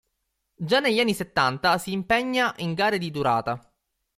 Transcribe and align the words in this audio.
Già 0.55 0.79
negli 0.79 0.97
anni 0.99 1.13
settanta 1.13 1.77
si 1.77 1.91
impegna 1.91 2.55
in 2.57 2.73
gare 2.73 2.97
di 2.97 3.11
durata. 3.11 3.71